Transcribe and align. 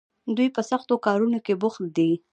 دوی 0.37 0.49
په 0.55 0.61
سختو 0.69 0.95
کارونو 1.05 1.37
کې 1.45 1.53
بوخت 1.61 1.83
دي. 1.97 2.11